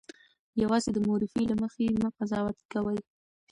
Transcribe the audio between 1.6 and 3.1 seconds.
مخې مه قضاوت کوئ.